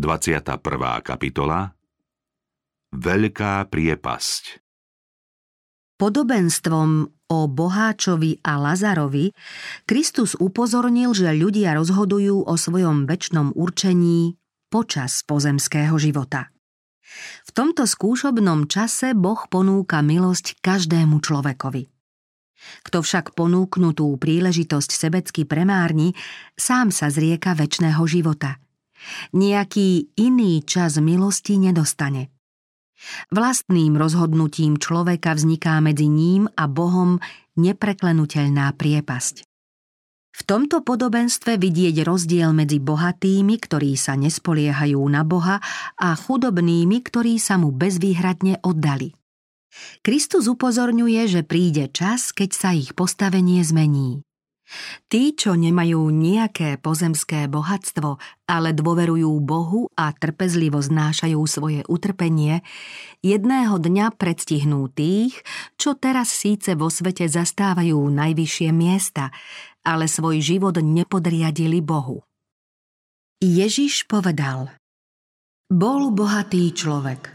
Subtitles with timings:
[0.00, 0.64] 21.
[1.04, 1.76] kapitola
[2.96, 4.64] Veľká priepasť
[6.00, 6.90] Podobenstvom
[7.28, 9.28] o Boháčovi a Lazarovi
[9.84, 14.40] Kristus upozornil, že ľudia rozhodujú o svojom väčšnom určení
[14.72, 16.48] počas pozemského života.
[17.44, 21.92] V tomto skúšobnom čase Boh ponúka milosť každému človekovi.
[22.88, 26.16] Kto však ponúknutú príležitosť sebecky premárni,
[26.56, 28.56] sám sa zrieka väčšného života.
[29.32, 32.28] Nejaký iný čas milosti nedostane–
[33.32, 37.16] Vlastným rozhodnutím človeka vzniká medzi ním a Bohom
[37.56, 39.44] nepreklenutelná priepasť.
[40.30, 45.60] V tomto podobenstve vidieť rozdiel medzi bohatými, ktorí sa nespoliehajú na Boha,
[46.00, 49.12] a chudobnými, ktorí sa mu bezvýhradne oddali.
[50.00, 54.24] Kristus upozorňuje, že príde čas, keď sa ich postavenie zmení.
[55.10, 62.62] Tí, čo nemajú nejaké pozemské bohatstvo, ale dôverujú Bohu a trpezlivo znášajú svoje utrpenie,
[63.22, 65.34] jedného dňa predstihnú tých,
[65.74, 69.34] čo teraz síce vo svete zastávajú najvyššie miesta,
[69.82, 72.22] ale svoj život nepodriadili Bohu.
[73.42, 74.70] Ježiš povedal
[75.66, 77.32] Bol bohatý človek.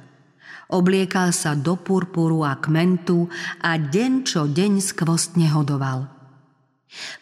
[0.65, 3.29] Obliekal sa do purpuru a kmentu
[3.61, 6.09] a deň čo deň skvostne hodoval–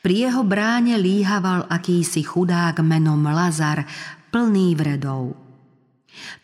[0.05, 3.87] pri jeho bráne líhaval akýsi chudák menom Lazar,
[4.29, 5.33] plný vredov.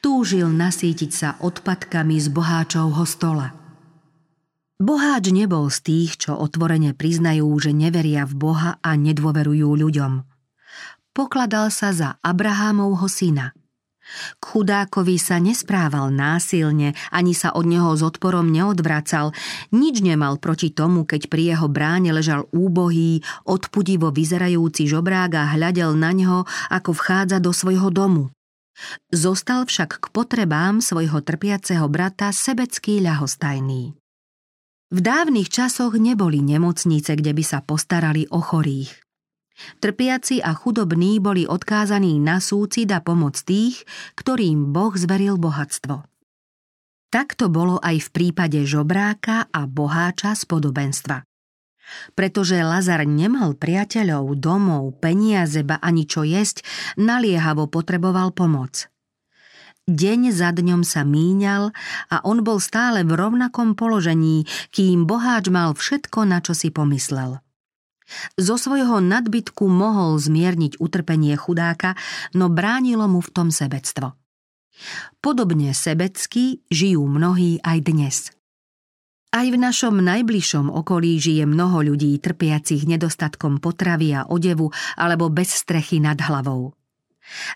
[0.02, 3.54] Túžil nasítiť sa odpadkami z boháčovho stola.
[4.80, 10.24] Boháč nebol z tých, čo otvorene priznajú, že neveria v Boha a nedôverujú ľuďom.
[11.12, 13.52] Pokladal sa za Abrahámovho syna–
[14.40, 19.32] k chudákovi sa nesprával násilne, ani sa od neho s odporom neodvracal,
[19.70, 25.94] nič nemal proti tomu, keď pri jeho bráne ležal úbohý, odpudivo vyzerajúci žobrák a hľadel
[25.94, 28.34] na ňo, ako vchádza do svojho domu.
[29.12, 33.92] Zostal však k potrebám svojho trpiaceho brata sebecký ľahostajný.
[34.90, 39.09] V dávnych časoch neboli nemocnice, kde by sa postarali o chorých.
[39.80, 43.84] Trpiaci a chudobní boli odkázaní na súcid a pomoc tých,
[44.16, 46.04] ktorým Boh zveril bohatstvo.
[47.10, 51.26] Tak to bolo aj v prípade žobráka a boháča z podobenstva.
[52.14, 56.62] Pretože Lazar nemal priateľov, domov, peniaze, ba ani čo jesť,
[57.02, 58.86] naliehavo potreboval pomoc.
[59.90, 61.74] Deň za dňom sa míňal
[62.14, 67.42] a on bol stále v rovnakom položení, kým boháč mal všetko, na čo si pomyslel–
[68.36, 71.94] zo svojho nadbytku mohol zmierniť utrpenie chudáka,
[72.34, 74.18] no bránilo mu v tom sebectvo.
[75.20, 78.18] Podobne sebecky žijú mnohí aj dnes.
[79.30, 85.54] Aj v našom najbližšom okolí žije mnoho ľudí trpiacich nedostatkom potravy a odevu alebo bez
[85.54, 86.74] strechy nad hlavou.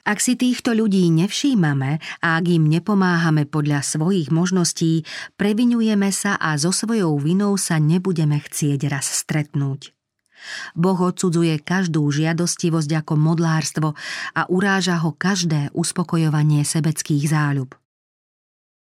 [0.05, 5.01] Ak si týchto ľudí nevšímame a ak im nepomáhame podľa svojich možností,
[5.33, 10.02] previnujeme sa a so svojou vinou sa nebudeme chcieť raz stretnúť.
[10.73, 13.89] Boh odsudzuje každú žiadostivosť ako modlárstvo
[14.37, 17.73] a uráža ho každé uspokojovanie sebeckých záľub.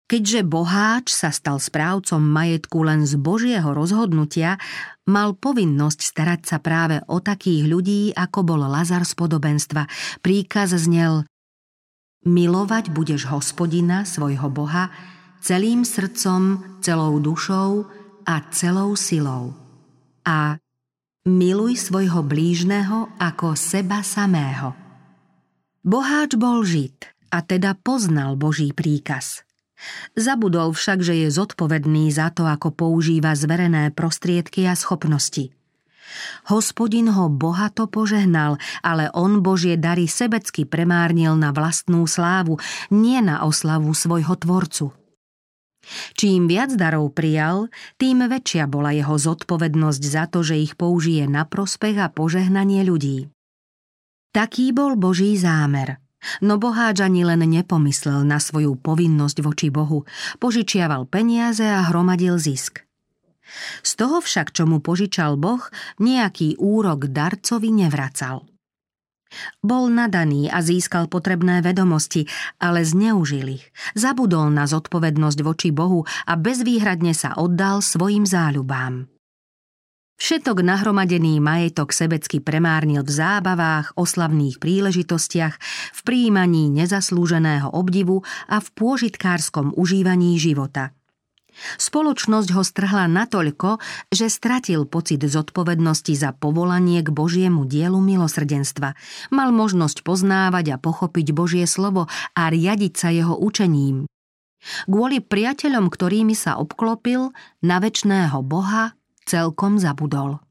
[0.10, 4.58] Keďže boháč sa stal správcom majetku len z Božieho rozhodnutia,
[5.06, 9.86] mal povinnosť starať sa práve o takých ľudí, ako bol Lazar z podobenstva.
[10.26, 11.30] Príkaz znel
[12.26, 14.90] Milovať budeš hospodina, svojho Boha,
[15.46, 17.86] celým srdcom, celou dušou
[18.26, 19.54] a celou silou.
[20.26, 20.58] A
[21.28, 24.72] Miluj svojho blížneho ako seba samého.
[25.84, 29.44] Boháč bol žid a teda poznal Boží príkaz.
[30.16, 35.52] Zabudol však, že je zodpovedný za to, ako používa zverené prostriedky a schopnosti.
[36.48, 42.64] Hospodin ho bohato požehnal, ale on Božie dary sebecky premárnil na vlastnú slávu,
[42.96, 44.96] nie na oslavu svojho tvorcu.
[46.14, 51.46] Čím viac darov prijal, tým väčšia bola jeho zodpovednosť za to, že ich použije na
[51.46, 53.30] prospech a požehnanie ľudí.
[54.30, 55.98] Taký bol Boží zámer.
[56.44, 60.04] No boháč ani len nepomyslel na svoju povinnosť voči Bohu,
[60.44, 62.84] požičiaval peniaze a hromadil zisk.
[63.82, 65.64] Z toho však, čo mu požičal Boh,
[65.98, 68.49] nejaký úrok darcovi nevracal.
[69.62, 72.26] Bol nadaný a získal potrebné vedomosti,
[72.58, 73.66] ale zneužil ich.
[73.94, 79.10] Zabudol na zodpovednosť voči Bohu a bezvýhradne sa oddal svojim záľubám.
[80.20, 85.56] Všetok nahromadený majetok sebecky premárnil v zábavách, oslavných príležitostiach,
[85.96, 90.92] v príjmaní nezaslúženého obdivu a v pôžitkárskom užívaní života–
[91.80, 93.78] Spoločnosť ho strhla natoľko,
[94.10, 98.96] že stratil pocit zodpovednosti za povolanie k Božiemu dielu milosrdenstva.
[99.34, 104.08] Mal možnosť poznávať a pochopiť Božie slovo a riadiť sa jeho učením.
[104.88, 107.32] Kvôli priateľom, ktorými sa obklopil,
[107.64, 108.92] na väčšného Boha
[109.24, 110.44] celkom zabudol.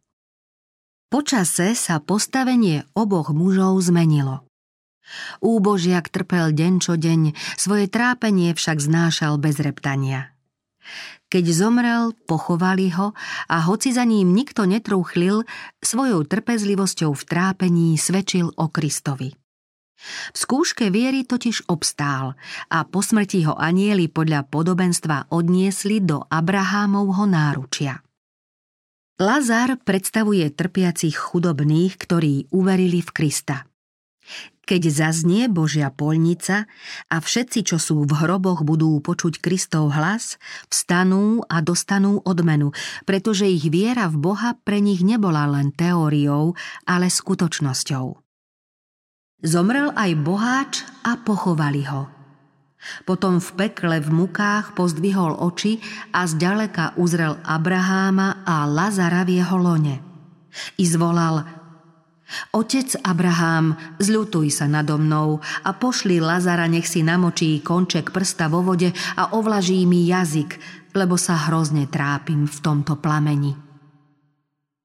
[1.09, 4.45] Počase sa postavenie oboch mužov zmenilo.
[5.41, 10.37] Úbožiak trpel deň čo deň, svoje trápenie však znášal bez reptania.
[11.29, 13.13] Keď zomrel, pochovali ho
[13.53, 15.45] a hoci za ním nikto netrúchlil,
[15.85, 19.37] svojou trpezlivosťou v trápení svedčil o Kristovi.
[20.33, 22.39] V skúške viery totiž obstál
[22.71, 27.99] a po smrti ho anieli podľa podobenstva odniesli do Abrahámovho náručia.
[29.19, 33.67] Lazar predstavuje trpiacich chudobných, ktorí uverili v Krista.
[34.69, 36.69] Keď zaznie Božia polnica
[37.09, 40.37] a všetci, čo sú v hroboch, budú počuť Kristov hlas,
[40.69, 42.77] vstanú a dostanú odmenu,
[43.09, 46.53] pretože ich viera v Boha pre nich nebola len teóriou,
[46.85, 48.21] ale skutočnosťou.
[49.41, 52.13] Zomrel aj boháč a pochovali ho.
[53.09, 55.81] Potom v pekle v mukách pozdvihol oči
[56.13, 59.97] a zďaleka uzrel Abraháma a Lazara v jeho lone.
[60.77, 61.41] I zvolal–
[62.53, 68.61] Otec Abrahám, zľutuj sa nado mnou a pošli Lazara, nech si namočí konček prsta vo
[68.61, 70.61] vode a ovlaží mi jazyk,
[70.93, 73.57] lebo sa hrozne trápim v tomto plameni.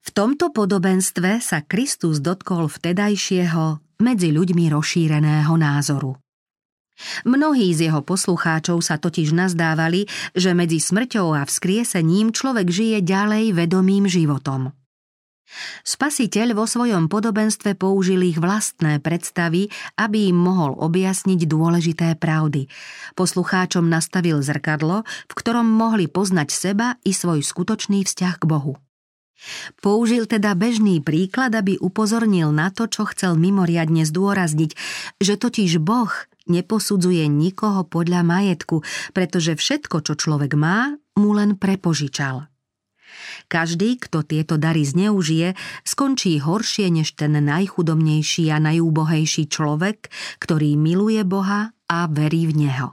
[0.04, 6.20] V tomto podobenstve sa Kristus dotkol vtedajšieho medzi ľuďmi rozšíreného názoru.
[7.26, 10.06] Mnohí z jeho poslucháčov sa totiž nazdávali,
[10.36, 14.70] že medzi smrťou a vzkriesením človek žije ďalej vedomým životom–
[15.84, 19.70] Spasiteľ vo svojom podobenstve použil ich vlastné predstavy,
[20.00, 22.68] aby im mohol objasniť dôležité pravdy.
[23.14, 28.74] Poslucháčom nastavil zrkadlo, v ktorom mohli poznať seba i svoj skutočný vzťah k Bohu.
[29.84, 34.72] Použil teda bežný príklad, aby upozornil na to, čo chcel mimoriadne zdôrazniť,
[35.20, 36.12] že totiž Boh
[36.48, 42.48] neposudzuje nikoho podľa majetku, pretože všetko, čo človek má, mu len prepožičal–
[43.52, 51.22] každý, kto tieto dary zneužije, skončí horšie než ten najchudobnejší a najúbohejší človek, ktorý miluje
[51.28, 52.90] Boha a verí v Neho.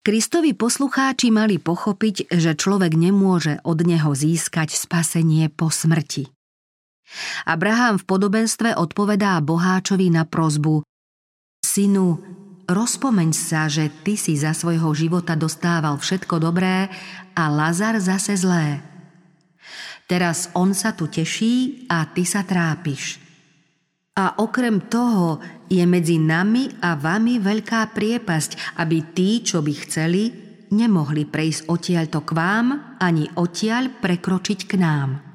[0.00, 6.32] Kristovi poslucháči mali pochopiť, že človek nemôže od neho získať spasenie po smrti.
[7.44, 10.80] Abraham v podobenstve odpovedá boháčovi na prozbu
[11.60, 12.39] Synu,
[12.70, 16.86] rozpomeň sa, že ty si za svojho života dostával všetko dobré
[17.34, 18.78] a Lazar zase zlé.
[20.06, 23.22] Teraz on sa tu teší a ty sa trápiš.
[24.18, 25.38] A okrem toho
[25.70, 30.22] je medzi nami a vami veľká priepasť, aby tí, čo by chceli,
[30.74, 35.29] nemohli prejsť odtiaľto k vám, ani odtiaľ prekročiť k nám.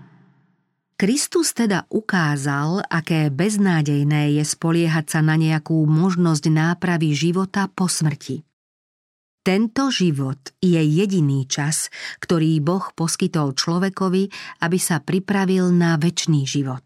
[0.95, 8.47] Kristus teda ukázal, aké beznádejné je spoliehať sa na nejakú možnosť nápravy života po smrti.
[9.43, 11.91] Tento život je jediný čas,
[12.23, 14.31] ktorý Boh poskytol človekovi,
[14.63, 16.81] aby sa pripravil na väčší život.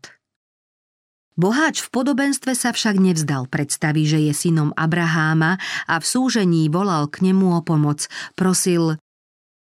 [1.40, 7.08] Boháč v podobenstve sa však nevzdal predstavy, že je synom Abraháma a v súžení volal
[7.08, 8.10] k nemu o pomoc.
[8.36, 9.00] Prosil,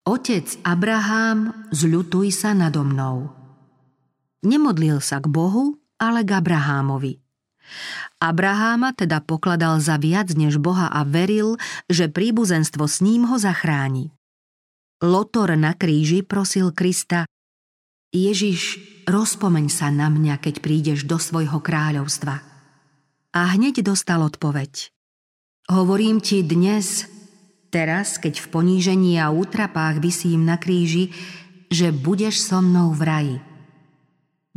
[0.08, 3.37] Otec Abrahám, zľutuj sa nado mnou.
[4.42, 7.18] Nemodlil sa k Bohu, ale k Abrahámovi.
[8.18, 14.10] Abraháma teda pokladal za viac než Boha a veril, že príbuzenstvo s ním ho zachráni.
[14.98, 17.28] Lotor na kríži prosil Krista
[18.08, 22.40] Ježiš, rozpomeň sa na mňa, keď prídeš do svojho kráľovstva.
[23.36, 24.88] A hneď dostal odpoveď.
[25.68, 27.04] Hovorím ti dnes,
[27.68, 31.12] teraz, keď v ponížení a útrapách vysím na kríži,
[31.68, 33.36] že budeš so mnou v raji.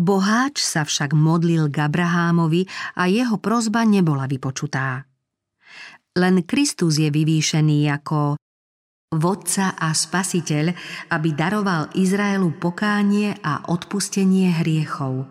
[0.02, 2.66] Boháč sa však modlil k Abrahámovi
[2.98, 5.06] a jeho prozba nebola vypočutá.
[6.18, 8.42] Len Kristus je vyvýšený ako
[9.14, 10.74] vodca a spasiteľ,
[11.14, 15.30] aby daroval Izraelu pokánie a odpustenie hriechov.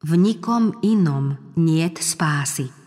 [0.00, 2.77] V nikom inom niet spásy.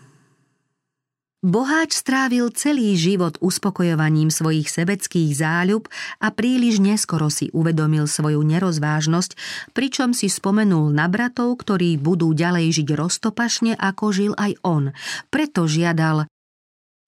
[1.42, 5.90] Boháč strávil celý život uspokojovaním svojich sebeckých záľub
[6.22, 9.34] a príliš neskoro si uvedomil svoju nerozvážnosť,
[9.74, 14.94] pričom si spomenul na bratov, ktorí budú ďalej žiť roztopašne, ako žil aj on.
[15.34, 16.30] Preto žiadal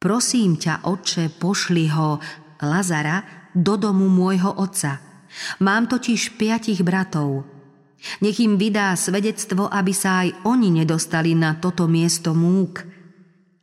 [0.02, 2.18] Prosím ťa, otče, pošli ho,
[2.58, 3.22] Lazara,
[3.54, 4.98] do domu môjho otca.
[5.62, 7.46] Mám totiž piatich bratov.
[8.18, 12.82] Nech im vydá svedectvo, aby sa aj oni nedostali na toto miesto múk–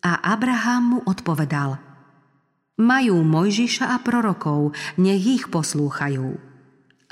[0.02, 1.78] a Abraham mu odpovedal
[2.82, 6.34] Majú Mojžiša a prorokov, nech ich poslúchajú.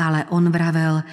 [0.01, 1.05] Ale on vravel,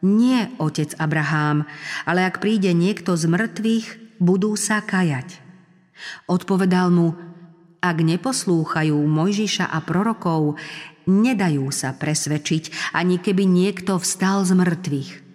[0.00, 1.68] nie otec Abrahám,
[2.08, 5.44] ale ak príde niekto z mŕtvych, budú sa kajať.
[6.24, 7.20] Odpovedal mu,
[7.84, 10.56] ak neposlúchajú Mojžiša a prorokov,
[11.04, 15.27] nedajú sa presvedčiť, ani keby niekto vstal z mŕtvych.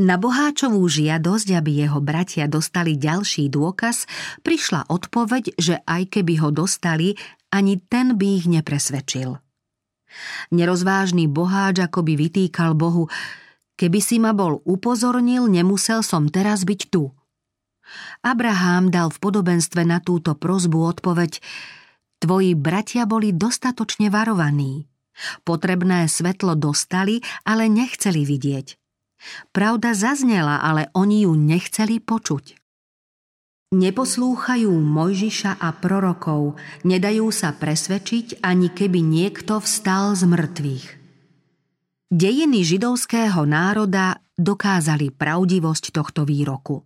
[0.00, 4.08] Na boháčovú žiadosť, aby jeho bratia dostali ďalší dôkaz,
[4.40, 7.20] prišla odpoveď, že aj keby ho dostali,
[7.52, 9.36] ani ten by ich nepresvedčil.
[10.56, 13.12] Nerozvážny boháč akoby vytýkal Bohu,
[13.76, 17.12] keby si ma bol upozornil, nemusel som teraz byť tu.
[18.24, 21.44] Abraham dal v podobenstve na túto prozbu odpoveď
[22.20, 24.88] Tvoji bratia boli dostatočne varovaní.
[25.44, 28.79] Potrebné svetlo dostali, ale nechceli vidieť.
[29.52, 32.60] Pravda zaznela, ale oni ju nechceli počuť.
[33.70, 40.86] Neposlúchajú Mojžiša a prorokov, nedajú sa presvedčiť, ani keby niekto vstal z mŕtvych.
[42.10, 46.82] Dejiny židovského národa dokázali pravdivosť tohto výroku.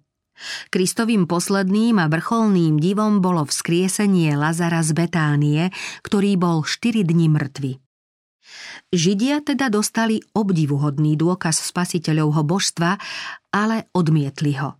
[0.68, 5.72] Kristovým posledným a vrcholným divom bolo vzkriesenie Lazara z Betánie,
[6.04, 7.83] ktorý bol 4 dni mŕtvy.
[8.94, 12.98] Židia teda dostali obdivuhodný dôkaz spasiteľovho božstva,
[13.50, 14.78] ale odmietli ho.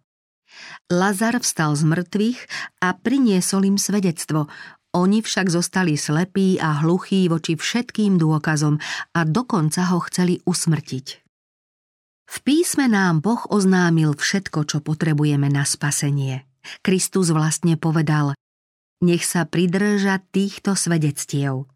[0.90, 2.40] Lazar vstal z mŕtvych
[2.82, 4.46] a priniesol im svedectvo.
[4.94, 8.78] Oni však zostali slepí a hluchí voči všetkým dôkazom
[9.10, 11.06] a dokonca ho chceli usmrtiť.
[12.30, 16.46] V písme nám Boh oznámil všetko, čo potrebujeme na spasenie.
[16.80, 18.32] Kristus vlastne povedal,
[19.04, 21.68] nech sa pridrža týchto svedectiev.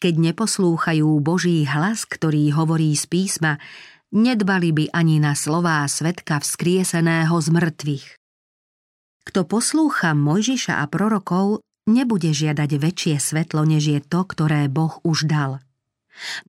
[0.00, 3.60] Keď neposlúchajú Boží hlas, ktorý hovorí z písma,
[4.14, 8.06] nedbali by ani na slová svetka vzkrieseného z mŕtvych.
[9.28, 15.28] Kto poslúcha Mojžiša a prorokov, nebude žiadať väčšie svetlo, než je to, ktoré Boh už
[15.28, 15.60] dal.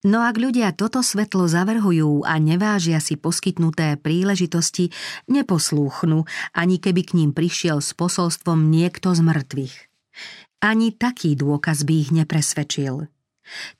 [0.01, 4.89] No ak ľudia toto svetlo zavrhujú a nevážia si poskytnuté príležitosti,
[5.29, 6.25] neposlúchnu,
[6.57, 9.75] ani keby k ním prišiel s posolstvom niekto z mŕtvych.
[10.59, 13.07] Ani taký dôkaz by ich nepresvedčil.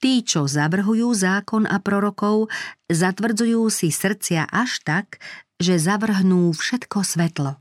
[0.01, 2.50] Tí, čo zavrhujú zákon a prorokov,
[2.89, 5.21] zatvrdzujú si srdcia až tak,
[5.59, 7.59] že zavrhnú všetko svetlo.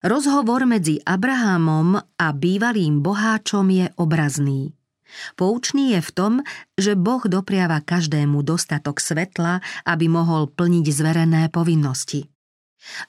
[0.00, 4.72] Rozhovor medzi Abrahamom a bývalým boháčom je obrazný.
[5.36, 6.32] Poučný je v tom,
[6.80, 12.32] že Boh dopriava každému dostatok svetla, aby mohol plniť zverené povinnosti.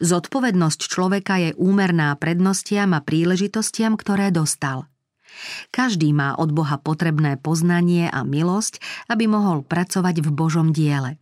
[0.04, 4.92] Zodpovednosť človeka je úmerná prednostiam a príležitostiam, ktoré dostal.
[5.72, 11.18] Každý má od Boha potrebné poznanie a milosť, aby mohol pracovať v Božom diele.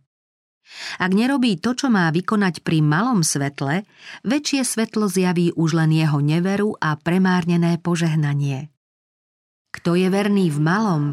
[1.02, 3.82] Ak nerobí to, čo má vykonať pri malom svetle,
[4.22, 8.70] väčšie svetlo zjaví už len jeho neveru a premárnené požehnanie.
[9.74, 11.04] Kto je verný v malom,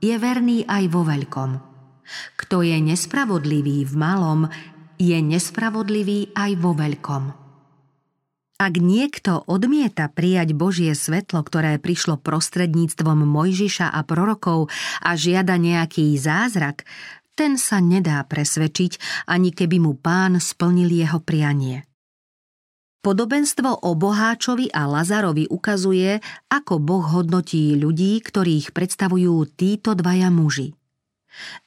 [0.00, 1.50] je verný aj vo veľkom.
[2.36, 4.40] Kto je nespravodlivý v malom,
[4.98, 7.24] je nespravodlivý aj vo veľkom.
[8.54, 14.70] Ak niekto odmieta prijať Božie svetlo, ktoré prišlo prostredníctvom Mojžiša a prorokov
[15.02, 16.86] a žiada nejaký zázrak,
[17.34, 21.82] ten sa nedá presvedčiť, ani keby mu pán splnil jeho prianie.
[23.04, 30.72] Podobenstvo o boháčovi a Lazarovi ukazuje, ako Boh hodnotí ľudí, ktorých predstavujú títo dvaja muži.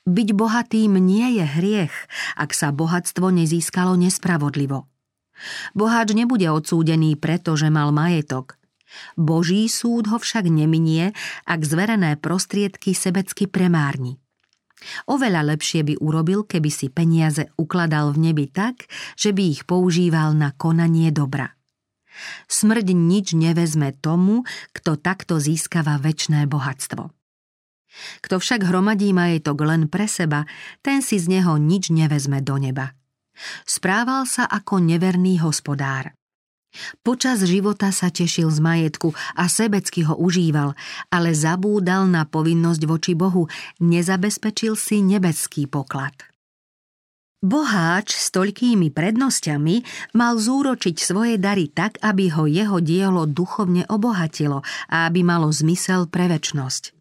[0.07, 1.95] Byť bohatým nie je hriech,
[2.39, 4.87] ak sa bohatstvo nezískalo nespravodlivo.
[5.77, 8.57] Boháč nebude odsúdený preto, že mal majetok.
[9.19, 11.11] Boží súd ho však neminie,
[11.43, 14.17] ak zverené prostriedky sebecky premárni.
[15.09, 18.85] Oveľa lepšie by urobil, keby si peniaze ukladal v nebi tak,
[19.17, 21.57] že by ich používal na konanie dobra.
[22.49, 27.16] Smrť nič nevezme tomu, kto takto získava väčné bohatstvo.
[28.21, 30.45] Kto však hromadí majetok len pre seba,
[30.85, 32.93] ten si z neho nič nevezme do neba.
[33.65, 36.17] Správal sa ako neverný hospodár.
[37.01, 40.77] Počas života sa tešil z majetku a sebecky ho užíval,
[41.09, 43.49] ale zabúdal na povinnosť voči Bohu,
[43.81, 46.13] nezabezpečil si nebeský poklad.
[47.37, 49.75] Boháč s toľkými prednosťami
[50.17, 56.09] mal zúročiť svoje dary tak, aby ho jeho dielo duchovne obohatilo a aby malo zmysel
[56.09, 56.96] pre väčnosť.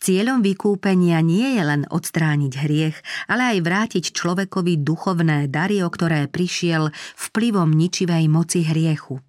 [0.00, 2.96] Cieľom vykúpenia nie je len odstrániť hriech,
[3.28, 6.88] ale aj vrátiť človekovi duchovné dary, o ktoré prišiel
[7.20, 9.20] vplyvom ničivej moci hriechu.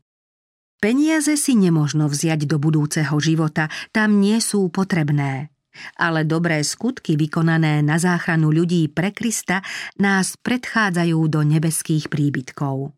[0.79, 5.51] Peniaze si nemožno vziať do budúceho života, tam nie sú potrebné.
[5.99, 9.59] Ale dobré skutky vykonané na záchranu ľudí pre Krista
[9.99, 12.95] nás predchádzajú do nebeských príbytkov.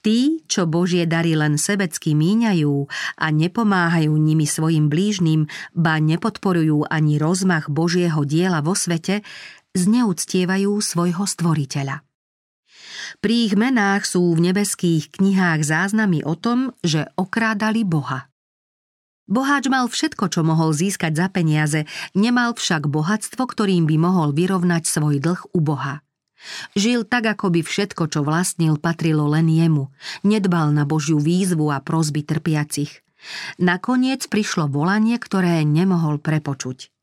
[0.00, 2.88] Tí, čo Božie dary len sebecky míňajú
[3.20, 5.46] a nepomáhajú nimi svojim blížnym,
[5.76, 9.22] ba nepodporujú ani rozmach Božieho diela vo svete,
[9.76, 12.02] zneúctievajú svojho stvoriteľa.
[13.22, 18.28] Pri ich menách sú v nebeských knihách záznamy o tom, že okrádali Boha.
[19.28, 21.84] Boháč mal všetko, čo mohol získať za peniaze,
[22.16, 26.00] nemal však bohatstvo, ktorým by mohol vyrovnať svoj dlh u Boha.
[26.78, 29.90] Žil tak, ako by všetko, čo vlastnil, patrilo len jemu.
[30.22, 33.02] Nedbal na Božiu výzvu a prozby trpiacich.
[33.58, 36.94] Nakoniec prišlo volanie, ktoré nemohol prepočuť.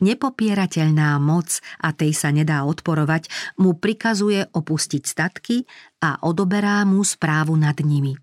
[0.00, 3.28] Nepopierateľná moc, a tej sa nedá odporovať,
[3.60, 5.66] mu prikazuje opustiť statky
[6.00, 8.16] a odoberá mu správu nad nimi.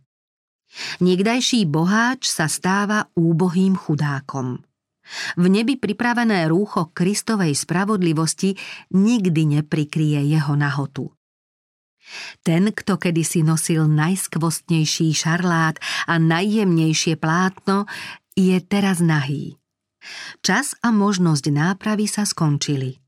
[1.00, 4.65] Niekdajší boháč sa stáva úbohým chudákom.
[5.38, 8.58] V nebi pripravené rúcho Kristovej spravodlivosti
[8.94, 11.14] nikdy neprikrie jeho nahotu.
[12.46, 17.90] Ten, kto kedysi nosil najskvostnejší šarlát a najjemnejšie plátno,
[18.38, 19.58] je teraz nahý.
[20.46, 23.02] Čas a možnosť nápravy sa skončili.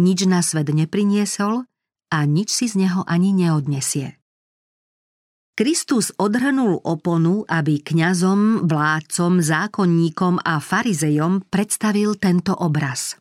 [0.00, 1.68] Nič na svet nepriniesol
[2.08, 4.17] a nič si z neho ani neodnesie.
[5.58, 13.18] Kristus odhrnul oponu, aby kňazom, vládcom, zákonníkom a farizejom predstavil tento obraz.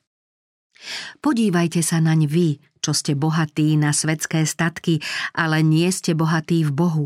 [1.18, 5.02] Podívajte sa naň vy, čo ste bohatí na svetské statky,
[5.34, 7.06] ale nie ste bohatí v Bohu.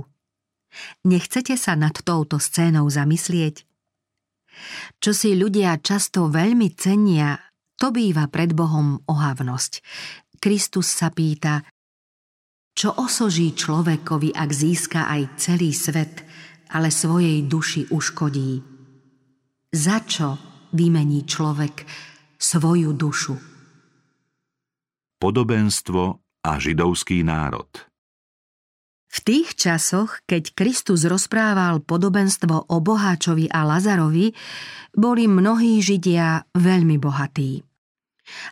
[1.08, 3.64] Nechcete sa nad touto scénou zamyslieť?
[5.00, 7.40] Čo si ľudia často veľmi cenia,
[7.80, 9.80] to býva pred Bohom ohavnosť.
[10.44, 11.64] Kristus sa pýta,
[12.72, 16.24] čo osoží človekovi, ak získa aj celý svet,
[16.72, 18.64] ale svojej duši uškodí?
[19.72, 20.30] Za čo
[20.76, 21.86] vymení človek
[22.40, 23.36] svoju dušu?
[25.22, 26.04] Podobenstvo
[26.42, 27.70] a židovský národ–
[29.12, 34.32] v tých časoch, keď Kristus rozprával podobenstvo o boháčovi a Lazarovi,
[34.96, 37.60] boli mnohí Židia veľmi bohatí.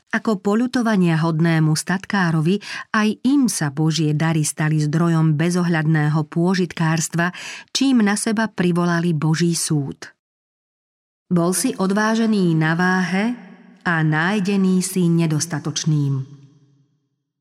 [0.09, 2.57] Ako polutovania hodnému statkárovi,
[2.89, 7.29] aj im sa Božie dary stali zdrojom bezohľadného pôžitkárstva,
[7.69, 10.09] čím na seba privolali Boží súd.
[11.29, 13.37] Bol si odvážený na váhe
[13.85, 16.41] a nájdený si nedostatočným.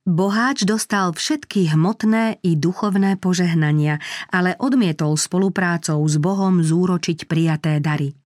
[0.08, 4.00] Boháč dostal všetky hmotné i duchovné požehnania,
[4.32, 8.16] ale odmietol spoluprácou s Bohom zúročiť prijaté dary.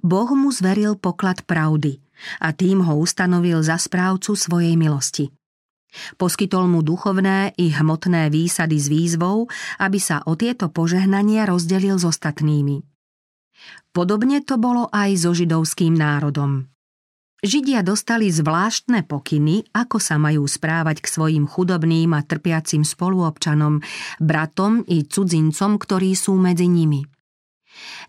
[0.00, 2.00] Boh mu zveril poklad pravdy
[2.40, 5.32] a tým ho ustanovil za správcu svojej milosti.
[6.14, 9.50] Poskytol mu duchovné i hmotné výsady s výzvou,
[9.82, 12.86] aby sa o tieto požehnania rozdelil s ostatnými.
[13.90, 16.70] Podobne to bolo aj so židovským národom.
[17.40, 23.80] Židia dostali zvláštne pokyny, ako sa majú správať k svojim chudobným a trpiacim spoluobčanom,
[24.20, 27.00] bratom i cudzincom, ktorí sú medzi nimi.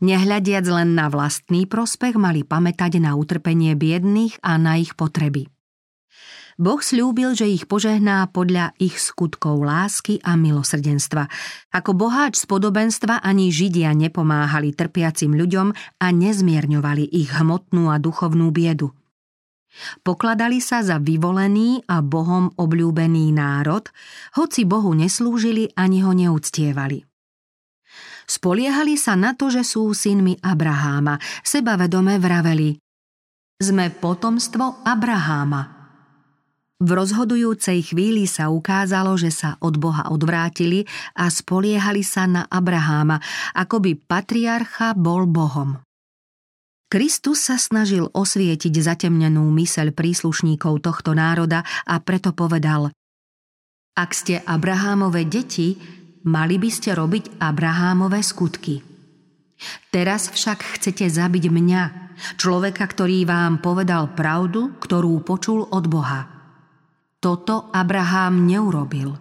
[0.01, 5.47] Nehľadiac len na vlastný prospech, mali pamätať na utrpenie biedných a na ich potreby.
[6.61, 11.25] Boh slúbil, že ich požehná podľa ich skutkov lásky a milosrdenstva.
[11.73, 18.53] Ako boháč z podobenstva ani Židia nepomáhali trpiacim ľuďom a nezmierňovali ich hmotnú a duchovnú
[18.53, 18.93] biedu–
[20.03, 23.87] Pokladali sa za vyvolený a Bohom obľúbený národ,
[24.35, 27.10] hoci Bohu neslúžili ani ho neúctievali.
[28.31, 32.79] Spoliehali sa na to, že sú synmi Abraháma, sebavedome vraveli
[33.59, 35.83] Sme potomstvo Abraháma.
[36.79, 40.87] V rozhodujúcej chvíli sa ukázalo, že sa od Boha odvrátili
[41.19, 43.19] a spoliehali sa na Abraháma,
[43.51, 45.83] ako by patriarcha bol Bohom.
[46.87, 52.95] Kristus sa snažil osvietiť zatemnenú myseľ príslušníkov tohto národa a preto povedal
[53.93, 58.81] Ak ste Abrahámové deti, mali by ste robiť Abrahámové skutky.
[59.93, 61.83] Teraz však chcete zabiť mňa,
[62.37, 66.25] človeka, ktorý vám povedal pravdu, ktorú počul od Boha.
[67.21, 69.13] Toto Abrahám neurobil.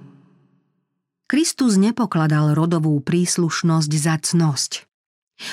[1.29, 4.73] Kristus nepokladal rodovú príslušnosť za cnosť.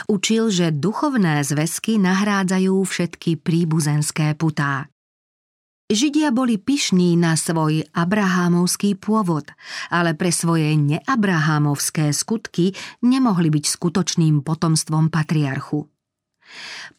[0.07, 4.91] Učil, že duchovné zväzky nahrádzajú všetky príbuzenské putá.
[5.87, 9.47] Židia boli pyšní na svoj abrahámovský pôvod,
[9.87, 15.87] ale pre svoje neabrahámovské skutky nemohli byť skutočným potomstvom patriarchu.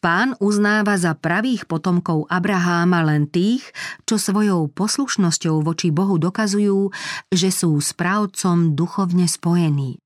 [0.01, 3.61] Pán uznáva za pravých potomkov Abraháma len tých,
[4.09, 6.89] čo svojou poslušnosťou voči Bohu dokazujú,
[7.29, 10.01] že sú správcom duchovne spojení.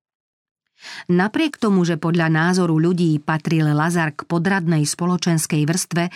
[1.07, 6.11] Napriek tomu, že podľa názoru ľudí patril Lazar k podradnej spoločenskej vrstve,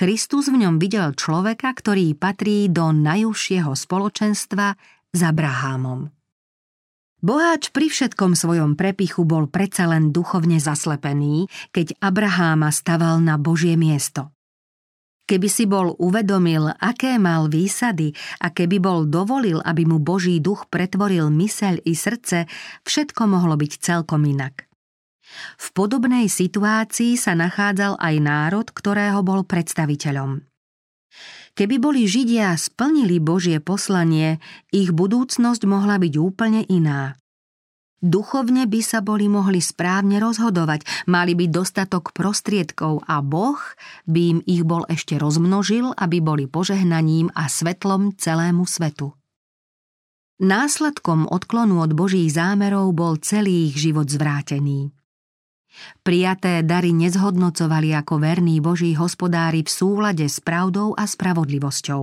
[0.00, 4.72] Kristus v ňom videl človeka, ktorý patrí do najúžšieho spoločenstva
[5.12, 6.08] s Abrahámom.
[7.20, 13.76] Boháč pri všetkom svojom prepichu bol predsa len duchovne zaslepený, keď Abraháma staval na Božie
[13.76, 14.32] miesto.
[15.28, 20.64] Keby si bol uvedomil, aké mal výsady a keby bol dovolil, aby mu Boží duch
[20.72, 22.48] pretvoril myseľ i srdce,
[22.88, 24.69] všetko mohlo byť celkom inak.
[25.58, 30.44] V podobnej situácii sa nachádzal aj národ, ktorého bol predstaviteľom.
[31.58, 34.38] Keby boli Židia splnili Božie poslanie,
[34.70, 37.18] ich budúcnosť mohla byť úplne iná.
[38.00, 43.60] Duchovne by sa boli mohli správne rozhodovať, mali by dostatok prostriedkov a Boh
[44.08, 49.12] by im ich bol ešte rozmnožil, aby boli požehnaním a svetlom celému svetu.
[50.40, 54.96] Následkom odklonu od Božích zámerov bol celý ich život zvrátený.
[56.00, 62.02] Prijaté dary nezhodnocovali ako verní Boží hospodári v súlade s pravdou a spravodlivosťou.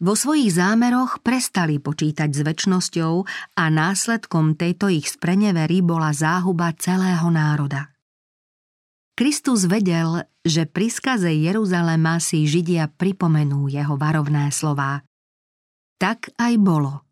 [0.00, 3.12] Vo svojich zámeroch prestali počítať s väčnosťou
[3.60, 7.92] a následkom tejto ich sprenevery bola záhuba celého národa.
[9.12, 15.04] Kristus vedel, že pri skaze Jeruzalema si Židia pripomenú jeho varovné slová.
[16.00, 17.04] Tak aj bolo–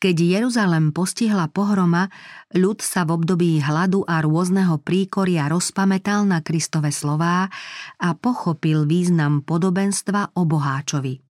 [0.00, 2.08] keď Jeruzalem postihla pohroma,
[2.56, 7.52] ľud sa v období hladu a rôzneho príkoria rozpamätal na Kristove slová
[8.00, 11.20] a pochopil význam podobenstva o boháčovi.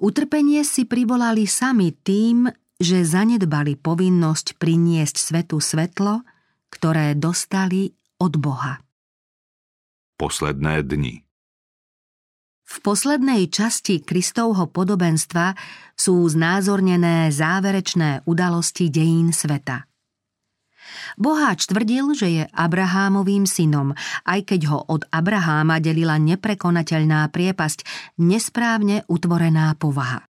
[0.00, 2.48] Utrpenie si privolali sami tým,
[2.80, 6.24] že zanedbali povinnosť priniesť svetu svetlo,
[6.72, 8.80] ktoré dostali od Boha.
[10.16, 11.25] Posledné dni
[12.66, 15.54] v poslednej časti Kristovho podobenstva
[15.94, 19.86] sú znázornené záverečné udalosti dejín sveta.
[21.18, 23.94] Boháč tvrdil, že je Abrahámovým synom,
[24.26, 27.86] aj keď ho od Abraháma delila neprekonateľná priepasť,
[28.22, 30.26] nesprávne utvorená povaha.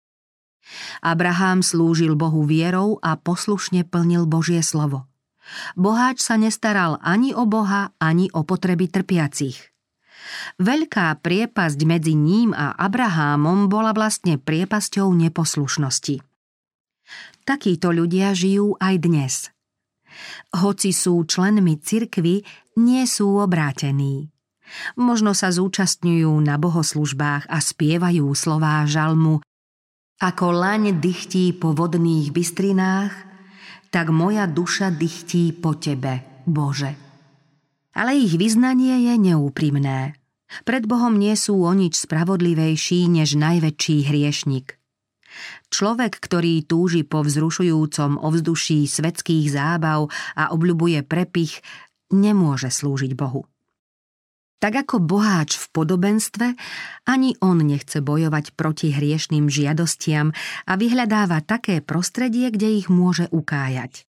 [1.02, 5.06] Abrahám slúžil Bohu vierou a poslušne plnil Božie slovo.
[5.76, 9.58] Boháč sa nestaral ani o Boha, ani o potreby trpiacich–
[10.60, 16.22] Veľká priepasť medzi ním a Abrahámom bola vlastne priepasťou neposlušnosti.
[17.44, 19.34] Takíto ľudia žijú aj dnes.
[20.56, 22.46] Hoci sú členmi cirkvy,
[22.80, 24.32] nie sú obrátení.
[24.96, 29.44] Možno sa zúčastňujú na bohoslužbách a spievajú slová žalmu
[30.24, 33.12] Ako laň dychtí po vodných bystrinách,
[33.92, 37.03] tak moja duša dychtí po Tebe, Bože
[37.94, 40.18] ale ich vyznanie je neúprimné.
[40.62, 44.78] Pred Bohom nie sú o nič spravodlivejší než najväčší hriešnik.
[45.66, 50.06] Človek, ktorý túži po vzrušujúcom ovzduší svetských zábav
[50.38, 51.58] a obľubuje prepich,
[52.14, 53.42] nemôže slúžiť Bohu.
[54.62, 56.46] Tak ako boháč v podobenstve,
[57.04, 60.32] ani on nechce bojovať proti hriešným žiadostiam
[60.64, 64.06] a vyhľadáva také prostredie, kde ich môže ukájať.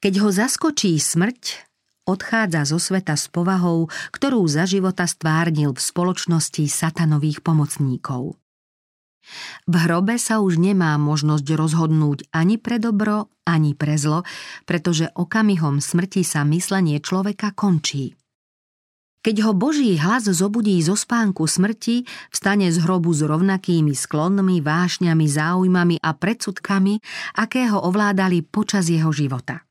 [0.00, 1.67] Keď ho zaskočí smrť,
[2.08, 8.40] odchádza zo sveta s povahou, ktorú za života stvárnil v spoločnosti satanových pomocníkov.
[9.68, 14.24] V hrobe sa už nemá možnosť rozhodnúť ani pre dobro, ani pre zlo,
[14.64, 18.16] pretože okamihom smrti sa myslenie človeka končí.
[19.20, 25.26] Keď ho Boží hlas zobudí zo spánku smrti, vstane z hrobu s rovnakými sklonmi, vášňami,
[25.28, 26.96] záujmami a predsudkami,
[27.36, 29.67] aké ho ovládali počas jeho života.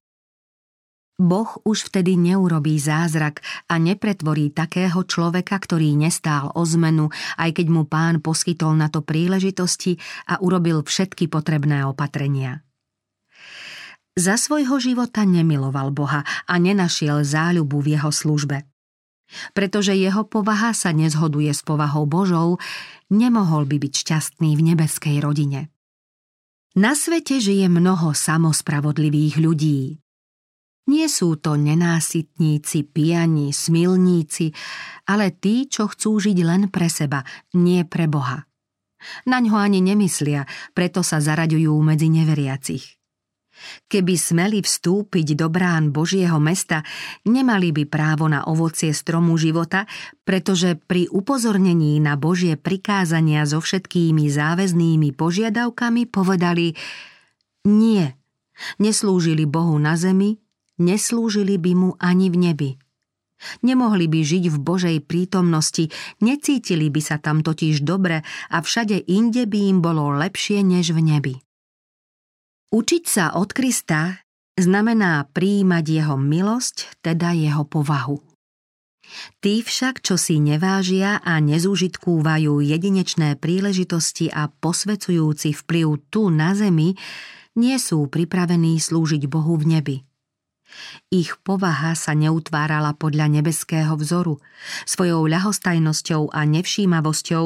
[1.18, 7.10] Boh už vtedy neurobí zázrak a nepretvorí takého človeka, ktorý nestál o zmenu,
[7.42, 9.98] aj keď mu pán poskytol na to príležitosti
[10.30, 12.62] a urobil všetky potrebné opatrenia.
[14.14, 18.70] Za svojho života nemiloval Boha a nenašiel záľubu v jeho službe.
[19.58, 22.62] Pretože jeho povaha sa nezhoduje s povahou Božou,
[23.10, 25.74] nemohol by byť šťastný v nebeskej rodine.
[26.78, 29.98] Na svete žije mnoho samospravodlivých ľudí,
[30.88, 34.56] nie sú to nenásytníci, pijani, smilníci,
[35.08, 37.24] ale tí, čo chcú žiť len pre seba,
[37.56, 38.48] nie pre Boha.
[39.30, 42.98] Naň ho ani nemyslia, preto sa zaraďujú medzi neveriacich.
[43.90, 46.86] Keby smeli vstúpiť do brán Božieho mesta,
[47.26, 49.90] nemali by právo na ovocie stromu života,
[50.22, 56.78] pretože pri upozornení na Božie prikázania so všetkými záväznými požiadavkami povedali
[57.66, 58.06] nie,
[58.78, 60.38] neslúžili Bohu na zemi,
[60.82, 62.72] neslúžili by mu ani v nebi.
[63.62, 65.94] Nemohli by žiť v Božej prítomnosti,
[66.26, 71.00] necítili by sa tam totiž dobre a všade inde by im bolo lepšie než v
[71.06, 71.36] nebi.
[72.74, 74.26] Učiť sa od Krista
[74.58, 78.18] znamená prijímať jeho milosť, teda jeho povahu.
[79.40, 87.00] Tí však, čo si nevážia a nezúžitkúvajú jedinečné príležitosti a posvecujúci vplyv tu na zemi,
[87.56, 89.98] nie sú pripravení slúžiť Bohu v nebi.
[91.12, 94.40] Ich povaha sa neutvárala podľa nebeského vzoru.
[94.88, 97.46] Svojou ľahostajnosťou a nevšímavosťou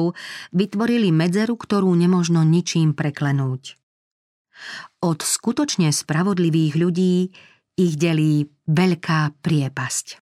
[0.54, 3.76] vytvorili medzeru, ktorú nemožno ničím preklenúť.
[5.02, 7.34] Od skutočne spravodlivých ľudí
[7.74, 10.21] ich delí veľká priepasť.